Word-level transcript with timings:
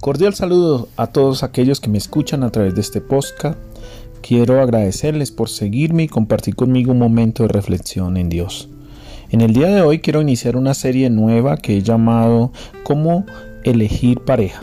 Cordial 0.00 0.34
saludo 0.34 0.88
a 0.96 1.08
todos 1.08 1.42
aquellos 1.42 1.80
que 1.80 1.90
me 1.90 1.98
escuchan 1.98 2.44
a 2.44 2.52
través 2.52 2.76
de 2.76 2.80
este 2.80 3.00
podcast. 3.00 3.58
Quiero 4.22 4.62
agradecerles 4.62 5.32
por 5.32 5.48
seguirme 5.48 6.04
y 6.04 6.08
compartir 6.08 6.54
conmigo 6.54 6.92
un 6.92 6.98
momento 7.00 7.42
de 7.42 7.48
reflexión 7.48 8.16
en 8.16 8.28
Dios. 8.28 8.68
En 9.30 9.42
el 9.42 9.52
día 9.52 9.68
de 9.68 9.82
hoy 9.82 9.98
quiero 9.98 10.22
iniciar 10.22 10.56
una 10.56 10.72
serie 10.72 11.10
nueva 11.10 11.58
que 11.58 11.76
he 11.76 11.82
llamado 11.82 12.50
Cómo 12.82 13.26
elegir 13.64 14.20
pareja. 14.20 14.62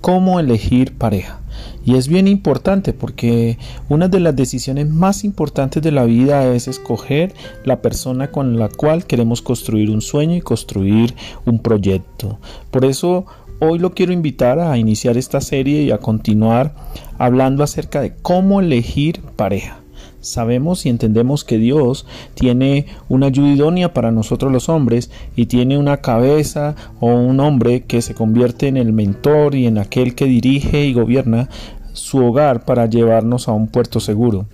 Cómo 0.00 0.40
elegir 0.40 0.94
pareja. 0.94 1.40
Y 1.84 1.96
es 1.96 2.08
bien 2.08 2.28
importante 2.28 2.92
porque 2.92 3.58
una 3.88 4.08
de 4.08 4.20
las 4.20 4.34
decisiones 4.34 4.88
más 4.88 5.24
importantes 5.24 5.82
de 5.82 5.92
la 5.92 6.04
vida 6.04 6.52
es 6.54 6.68
escoger 6.68 7.34
la 7.64 7.82
persona 7.82 8.30
con 8.30 8.58
la 8.58 8.68
cual 8.68 9.04
queremos 9.04 9.42
construir 9.42 9.90
un 9.90 10.00
sueño 10.00 10.36
y 10.36 10.40
construir 10.40 11.14
un 11.44 11.60
proyecto. 11.60 12.38
Por 12.70 12.84
eso 12.84 13.26
Hoy 13.64 13.78
lo 13.78 13.94
quiero 13.94 14.12
invitar 14.12 14.58
a 14.58 14.76
iniciar 14.76 15.16
esta 15.16 15.40
serie 15.40 15.84
y 15.84 15.92
a 15.92 15.98
continuar 15.98 16.74
hablando 17.16 17.62
acerca 17.62 18.00
de 18.00 18.12
cómo 18.12 18.58
elegir 18.58 19.20
pareja. 19.36 19.81
Sabemos 20.22 20.86
y 20.86 20.88
entendemos 20.88 21.44
que 21.44 21.58
Dios 21.58 22.06
tiene 22.34 22.86
una 23.08 23.26
ayuda 23.26 23.52
idónea 23.52 23.92
para 23.92 24.12
nosotros 24.12 24.50
los 24.50 24.68
hombres 24.68 25.10
y 25.36 25.46
tiene 25.46 25.76
una 25.76 25.98
cabeza 25.98 26.74
o 27.00 27.08
un 27.08 27.40
hombre 27.40 27.82
que 27.82 28.00
se 28.00 28.14
convierte 28.14 28.68
en 28.68 28.76
el 28.76 28.92
mentor 28.92 29.54
y 29.54 29.66
en 29.66 29.78
aquel 29.78 30.14
que 30.14 30.24
dirige 30.24 30.86
y 30.86 30.94
gobierna 30.94 31.50
su 31.92 32.24
hogar 32.24 32.64
para 32.64 32.86
llevarnos 32.86 33.48
a 33.48 33.52
un 33.52 33.66
puerto 33.66 34.00
seguro. 34.00 34.46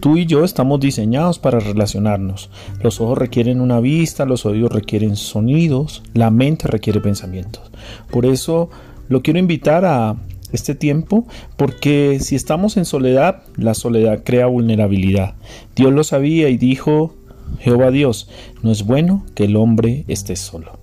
Tú 0.00 0.16
y 0.16 0.24
yo 0.24 0.44
estamos 0.44 0.80
diseñados 0.80 1.38
para 1.38 1.60
relacionarnos. 1.60 2.48
Los 2.82 3.02
ojos 3.02 3.18
requieren 3.18 3.60
una 3.60 3.80
vista, 3.80 4.24
los 4.24 4.46
oídos 4.46 4.72
requieren 4.72 5.14
sonidos, 5.14 6.02
la 6.14 6.30
mente 6.30 6.68
requiere 6.68 7.00
pensamientos. 7.00 7.70
Por 8.10 8.24
eso 8.24 8.70
lo 9.10 9.20
quiero 9.20 9.38
invitar 9.38 9.84
a 9.84 10.16
este 10.52 10.74
tiempo 10.74 11.26
porque 11.56 12.18
si 12.20 12.36
estamos 12.36 12.76
en 12.76 12.84
soledad, 12.84 13.42
la 13.56 13.74
soledad 13.74 14.22
crea 14.24 14.46
vulnerabilidad. 14.46 15.34
Dios 15.76 15.92
lo 15.92 16.04
sabía 16.04 16.48
y 16.48 16.56
dijo, 16.56 17.14
Jehová 17.58 17.90
Dios, 17.90 18.28
no 18.62 18.70
es 18.70 18.84
bueno 18.84 19.24
que 19.34 19.44
el 19.44 19.56
hombre 19.56 20.04
esté 20.08 20.36
solo. 20.36 20.78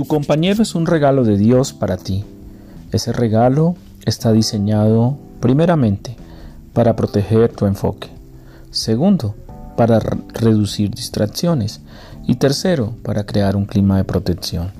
Tu 0.00 0.06
compañero 0.06 0.62
es 0.62 0.74
un 0.74 0.86
regalo 0.86 1.24
de 1.24 1.36
Dios 1.36 1.74
para 1.74 1.98
ti. 1.98 2.24
Ese 2.90 3.12
regalo 3.12 3.74
está 4.06 4.32
diseñado 4.32 5.18
primeramente 5.40 6.16
para 6.72 6.96
proteger 6.96 7.52
tu 7.52 7.66
enfoque. 7.66 8.19
Segundo, 8.70 9.34
para 9.76 9.98
reducir 9.98 10.90
distracciones. 10.90 11.80
Y 12.26 12.36
tercero, 12.36 12.94
para 13.02 13.24
crear 13.24 13.56
un 13.56 13.64
clima 13.64 13.96
de 13.96 14.04
protección. 14.04 14.70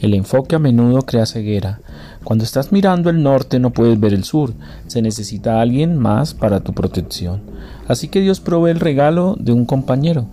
El 0.00 0.14
enfoque 0.14 0.54
a 0.54 0.58
menudo 0.58 1.02
crea 1.02 1.26
ceguera. 1.26 1.80
Cuando 2.22 2.44
estás 2.44 2.72
mirando 2.72 3.10
el 3.10 3.22
norte 3.22 3.58
no 3.58 3.70
puedes 3.70 3.98
ver 3.98 4.14
el 4.14 4.24
sur. 4.24 4.52
Se 4.86 5.02
necesita 5.02 5.60
alguien 5.60 5.96
más 5.96 6.34
para 6.34 6.60
tu 6.60 6.72
protección. 6.72 7.40
Así 7.88 8.08
que 8.08 8.20
Dios 8.20 8.40
provee 8.40 8.70
el 8.70 8.80
regalo 8.80 9.36
de 9.40 9.52
un 9.52 9.64
compañero. 9.64 10.26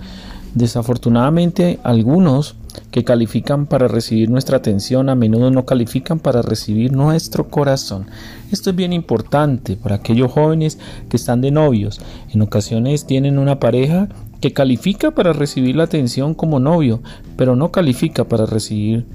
Desafortunadamente 0.54 1.80
algunos 1.84 2.56
que 2.92 3.04
califican 3.04 3.66
para 3.66 3.88
recibir 3.88 4.30
nuestra 4.30 4.58
atención 4.58 5.10
a 5.10 5.16
menudo 5.16 5.52
no 5.52 5.66
califican 5.66 6.20
para 6.20 6.42
recibir 6.42 6.92
nuestro 6.92 7.50
corazón. 7.50 8.08
Esto 8.52 8.70
es 8.70 8.76
bien 8.76 8.94
importante 8.94 9.76
para 9.76 9.96
aquellos 9.96 10.32
jóvenes 10.32 10.78
que 11.10 11.18
están 11.18 11.42
de 11.42 11.52
novios. 11.52 12.02
En 12.34 12.42
ocasiones 12.42 13.06
tienen 13.06 13.40
una 13.40 13.60
pareja 13.60 14.10
que 14.42 14.54
califica 14.54 15.12
para 15.12 15.34
recibir 15.34 15.76
la 15.76 15.84
atención 15.84 16.34
como 16.34 16.60
novio, 16.60 17.02
pero 17.38 17.56
no 17.56 17.72
califica 17.72 18.26
para 18.26 18.46
recibir 18.46 19.06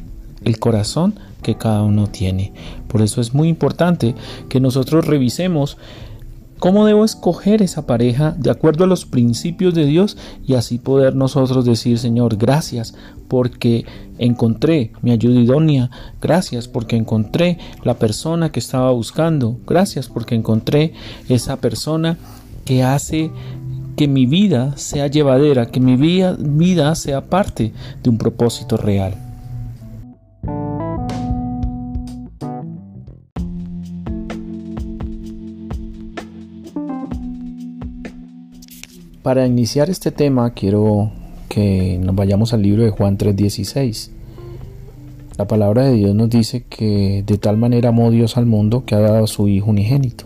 el 0.45 0.59
corazón 0.59 1.15
que 1.43 1.57
cada 1.57 1.83
uno 1.83 2.07
tiene. 2.07 2.53
Por 2.89 3.03
eso 3.03 3.21
es 3.21 3.35
muy 3.35 3.49
importante 3.49 4.15
que 4.49 4.61
nosotros 4.61 5.07
revisemos 5.07 5.79
¿Cómo 6.61 6.85
debo 6.85 7.07
escoger 7.07 7.63
esa 7.63 7.87
pareja 7.87 8.35
de 8.39 8.51
acuerdo 8.51 8.85
a 8.85 8.87
los 8.87 9.07
principios 9.07 9.73
de 9.73 9.87
Dios 9.87 10.19
y 10.47 10.55
así 10.55 10.77
poder 10.77 11.17
nosotros 11.17 11.65
decir, 11.65 11.99
Señor, 11.99 12.37
gracias 12.37 12.95
porque 13.29 13.87
encontré 14.19 14.93
mi 15.01 15.11
ayuda 15.11 15.41
idónea, 15.41 15.91
gracias 16.21 16.69
porque 16.69 16.97
encontré 16.97 17.57
la 17.83 17.95
persona 17.95 18.53
que 18.53 18.61
estaba 18.61 18.91
buscando, 18.91 19.57
gracias 19.67 20.11
porque 20.11 20.35
encontré 20.35 20.93
esa 21.31 21.57
persona 21.57 22.19
que 22.67 22.83
hace 22.83 23.31
que 23.97 24.07
mi 24.07 24.27
vida 24.27 24.77
sea 24.77 25.07
llevadera, 25.07 25.65
que 25.65 25.81
mi 25.81 25.97
vida, 25.97 26.37
vida 26.39 26.95
sea 26.95 27.25
parte 27.25 27.73
de 28.03 28.11
un 28.11 28.19
propósito 28.19 28.77
real. 28.77 29.30
Para 39.31 39.47
iniciar 39.47 39.89
este 39.91 40.11
tema 40.11 40.55
quiero 40.55 41.13
que 41.49 42.01
nos 42.03 42.17
vayamos 42.17 42.53
al 42.53 42.63
libro 42.63 42.83
de 42.83 42.91
Juan 42.91 43.17
3:16. 43.17 44.11
La 45.39 45.47
palabra 45.47 45.85
de 45.85 45.93
Dios 45.93 46.17
nos 46.17 46.29
dice 46.29 46.65
que 46.69 47.23
de 47.25 47.39
tal 47.39 47.57
manera 47.57 47.91
amó 47.91 48.11
Dios 48.11 48.37
al 48.37 48.47
mundo 48.47 48.85
que 48.85 48.97
ha 48.97 48.99
dado 48.99 49.23
a 49.23 49.29
su 49.29 49.47
Hijo 49.47 49.71
unigénito. 49.71 50.25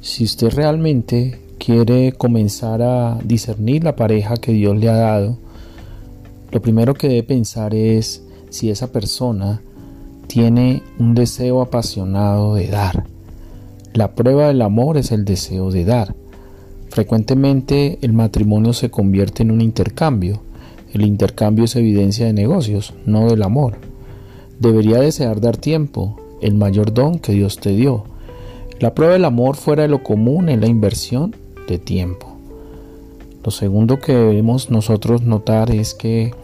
Si 0.00 0.22
usted 0.22 0.52
realmente 0.52 1.40
quiere 1.58 2.12
comenzar 2.12 2.80
a 2.80 3.18
discernir 3.24 3.82
la 3.82 3.96
pareja 3.96 4.36
que 4.36 4.52
Dios 4.52 4.76
le 4.76 4.88
ha 4.88 4.94
dado, 4.94 5.36
lo 6.52 6.62
primero 6.62 6.94
que 6.94 7.08
debe 7.08 7.24
pensar 7.24 7.74
es 7.74 8.22
si 8.50 8.70
esa 8.70 8.92
persona 8.92 9.62
tiene 10.28 10.84
un 11.00 11.16
deseo 11.16 11.60
apasionado 11.60 12.54
de 12.54 12.68
dar. 12.68 13.04
La 13.94 14.14
prueba 14.14 14.46
del 14.46 14.62
amor 14.62 14.96
es 14.96 15.10
el 15.10 15.24
deseo 15.24 15.72
de 15.72 15.84
dar. 15.84 16.14
Frecuentemente 16.98 18.00
el 18.02 18.12
matrimonio 18.12 18.72
se 18.72 18.90
convierte 18.90 19.44
en 19.44 19.52
un 19.52 19.60
intercambio. 19.60 20.40
El 20.92 21.02
intercambio 21.02 21.66
es 21.66 21.76
evidencia 21.76 22.26
de 22.26 22.32
negocios, 22.32 22.92
no 23.06 23.30
del 23.30 23.44
amor. 23.44 23.74
Debería 24.58 24.98
desear 24.98 25.40
dar 25.40 25.56
tiempo, 25.56 26.18
el 26.42 26.54
mayor 26.54 26.92
don 26.92 27.20
que 27.20 27.30
Dios 27.30 27.58
te 27.58 27.70
dio. 27.70 28.02
La 28.80 28.94
prueba 28.94 29.12
del 29.12 29.26
amor 29.26 29.54
fuera 29.54 29.82
de 29.82 29.88
lo 29.88 30.02
común 30.02 30.48
es 30.48 30.58
la 30.58 30.66
inversión 30.66 31.36
de 31.68 31.78
tiempo. 31.78 32.36
Lo 33.44 33.52
segundo 33.52 34.00
que 34.00 34.14
debemos 34.14 34.68
nosotros 34.68 35.22
notar 35.22 35.70
es 35.70 35.94
que 35.94 36.34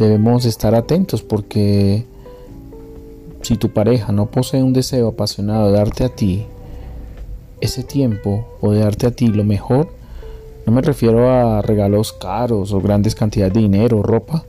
debemos 0.00 0.46
estar 0.46 0.74
atentos 0.74 1.22
porque 1.22 2.06
si 3.42 3.56
tu 3.56 3.68
pareja 3.68 4.10
no 4.10 4.32
posee 4.32 4.64
un 4.64 4.72
deseo 4.72 5.06
apasionado 5.06 5.70
de 5.70 5.78
darte 5.78 6.02
a 6.02 6.08
ti, 6.08 6.44
ese 7.60 7.82
tiempo 7.82 8.46
o 8.60 8.72
de 8.72 8.80
darte 8.80 9.06
a 9.06 9.10
ti 9.10 9.28
lo 9.28 9.44
mejor, 9.44 9.88
no 10.66 10.72
me 10.72 10.82
refiero 10.82 11.30
a 11.30 11.62
regalos 11.62 12.12
caros 12.12 12.72
o 12.72 12.80
grandes 12.80 13.14
cantidades 13.14 13.54
de 13.54 13.60
dinero 13.60 13.98
o 13.98 14.02
ropa. 14.02 14.44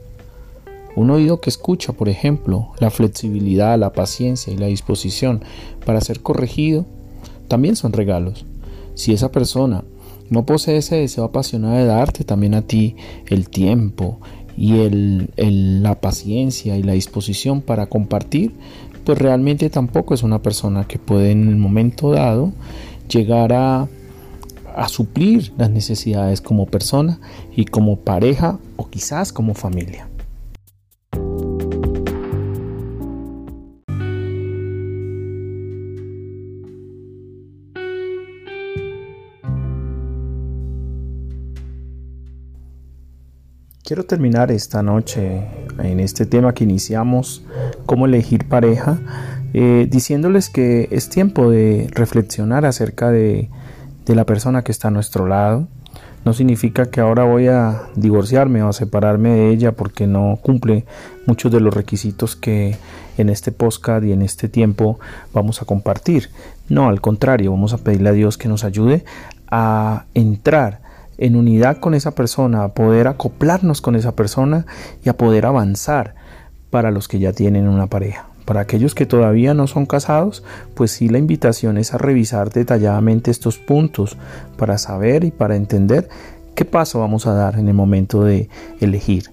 Un 0.94 1.10
oído 1.10 1.40
que 1.40 1.48
escucha, 1.48 1.94
por 1.94 2.08
ejemplo, 2.08 2.72
la 2.78 2.90
flexibilidad, 2.90 3.78
la 3.78 3.92
paciencia 3.92 4.52
y 4.52 4.58
la 4.58 4.66
disposición 4.66 5.42
para 5.86 6.00
ser 6.00 6.20
corregido, 6.20 6.84
también 7.48 7.76
son 7.76 7.92
regalos. 7.92 8.44
Si 8.94 9.12
esa 9.12 9.32
persona 9.32 9.84
no 10.28 10.44
posee 10.44 10.76
ese 10.76 10.96
deseo 10.96 11.24
apasionado 11.24 11.76
de 11.76 11.86
darte 11.86 12.24
también 12.24 12.54
a 12.54 12.62
ti 12.62 12.96
el 13.26 13.48
tiempo 13.48 14.18
y 14.56 14.80
el, 14.80 15.30
la 15.82 16.00
paciencia 16.00 16.76
y 16.76 16.82
la 16.82 16.92
disposición 16.92 17.62
para 17.62 17.86
compartir, 17.86 18.52
pues 19.04 19.18
realmente 19.18 19.70
tampoco 19.70 20.14
es 20.14 20.22
una 20.22 20.42
persona 20.42 20.86
que 20.86 20.98
puede 20.98 21.32
en 21.32 21.48
el 21.48 21.56
momento 21.56 22.12
dado 22.12 22.52
llegar 23.08 23.52
a, 23.52 23.88
suplir 24.88 25.52
las 25.58 25.70
necesidades 25.70 26.40
como 26.40 26.66
persona 26.66 27.20
y 27.54 27.66
como 27.66 28.00
pareja 28.00 28.58
o 28.76 28.88
quizás 28.88 29.32
como 29.32 29.54
familia. 29.54 30.08
Quiero 43.84 44.06
terminar 44.06 44.50
esta 44.50 44.82
noche 44.82 45.46
en 45.78 46.00
este 46.00 46.24
tema 46.24 46.54
que 46.54 46.64
iniciamos, 46.64 47.44
cómo 47.84 48.06
elegir 48.06 48.48
pareja, 48.48 48.98
eh, 49.54 49.86
diciéndoles 49.90 50.48
que 50.48 50.88
es 50.90 51.08
tiempo 51.08 51.50
de 51.50 51.88
reflexionar 51.90 52.64
acerca 52.64 53.10
de, 53.10 53.50
la 54.06 54.24
persona 54.24 54.62
que 54.62 54.72
está 54.72 54.88
a 54.88 54.90
nuestro 54.90 55.26
lado. 55.26 55.68
No 56.24 56.32
significa 56.34 56.86
que 56.86 57.00
ahora 57.00 57.24
voy 57.24 57.48
a 57.48 57.82
divorciarme 57.96 58.62
o 58.62 58.68
a 58.68 58.72
separarme 58.72 59.30
de 59.30 59.50
ella 59.50 59.72
porque 59.72 60.06
no 60.06 60.38
cumple 60.40 60.84
muchos 61.26 61.50
de 61.50 61.60
los 61.60 61.74
requisitos 61.74 62.36
que 62.36 62.76
en 63.18 63.28
este 63.28 63.52
podcast 63.52 64.04
y 64.04 64.12
en 64.12 64.22
este 64.22 64.48
tiempo 64.48 65.00
vamos 65.32 65.62
a 65.62 65.64
compartir. 65.64 66.30
No, 66.68 66.88
al 66.88 67.00
contrario, 67.00 67.50
vamos 67.50 67.72
a 67.72 67.78
pedirle 67.78 68.10
a 68.10 68.12
Dios 68.12 68.38
que 68.38 68.48
nos 68.48 68.64
ayude 68.64 69.04
a 69.50 70.06
entrar 70.14 70.80
en 71.18 71.36
unidad 71.36 71.78
con 71.78 71.94
esa 71.94 72.14
persona, 72.14 72.64
a 72.64 72.74
poder 72.74 73.08
acoplarnos 73.08 73.80
con 73.80 73.96
esa 73.96 74.12
persona 74.16 74.66
y 75.04 75.08
a 75.08 75.16
poder 75.16 75.46
avanzar 75.46 76.14
para 76.70 76.90
los 76.90 77.08
que 77.08 77.18
ya 77.18 77.32
tienen 77.32 77.68
una 77.68 77.86
pareja. 77.86 78.31
Para 78.44 78.60
aquellos 78.60 78.94
que 78.94 79.06
todavía 79.06 79.54
no 79.54 79.66
son 79.66 79.86
casados, 79.86 80.42
pues 80.74 80.90
sí 80.90 81.08
la 81.08 81.18
invitación 81.18 81.78
es 81.78 81.94
a 81.94 81.98
revisar 81.98 82.50
detalladamente 82.50 83.30
estos 83.30 83.58
puntos 83.58 84.16
para 84.56 84.78
saber 84.78 85.24
y 85.24 85.30
para 85.30 85.56
entender 85.56 86.08
qué 86.54 86.64
paso 86.64 87.00
vamos 87.00 87.26
a 87.26 87.34
dar 87.34 87.58
en 87.58 87.68
el 87.68 87.74
momento 87.74 88.24
de 88.24 88.48
elegir. 88.80 89.30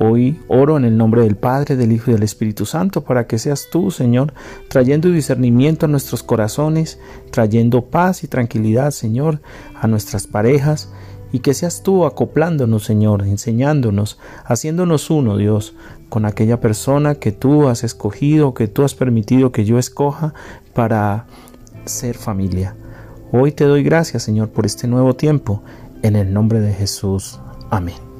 Hoy 0.00 0.40
oro 0.48 0.76
en 0.76 0.84
el 0.84 0.96
nombre 0.96 1.22
del 1.22 1.36
Padre, 1.36 1.76
del 1.76 1.92
Hijo 1.92 2.10
y 2.10 2.14
del 2.14 2.24
Espíritu 2.24 2.66
Santo 2.66 3.04
para 3.04 3.26
que 3.28 3.38
seas 3.38 3.68
tú, 3.70 3.92
Señor, 3.92 4.34
trayendo 4.68 5.08
discernimiento 5.08 5.86
a 5.86 5.88
nuestros 5.88 6.24
corazones, 6.24 6.98
trayendo 7.30 7.82
paz 7.82 8.24
y 8.24 8.28
tranquilidad, 8.28 8.90
Señor, 8.90 9.40
a 9.80 9.86
nuestras 9.86 10.26
parejas, 10.26 10.90
y 11.34 11.40
que 11.40 11.52
seas 11.52 11.82
tú 11.82 12.04
acoplándonos, 12.04 12.84
Señor, 12.84 13.26
enseñándonos, 13.26 14.20
haciéndonos 14.44 15.10
uno, 15.10 15.36
Dios, 15.36 15.74
con 16.08 16.26
aquella 16.26 16.60
persona 16.60 17.16
que 17.16 17.32
tú 17.32 17.66
has 17.66 17.82
escogido, 17.82 18.54
que 18.54 18.68
tú 18.68 18.84
has 18.84 18.94
permitido 18.94 19.50
que 19.50 19.64
yo 19.64 19.76
escoja 19.80 20.32
para 20.74 21.26
ser 21.86 22.16
familia. 22.16 22.76
Hoy 23.32 23.50
te 23.50 23.64
doy 23.64 23.82
gracias, 23.82 24.22
Señor, 24.22 24.50
por 24.50 24.64
este 24.64 24.86
nuevo 24.86 25.16
tiempo, 25.16 25.64
en 26.02 26.14
el 26.14 26.32
nombre 26.32 26.60
de 26.60 26.72
Jesús. 26.72 27.40
Amén. 27.68 28.13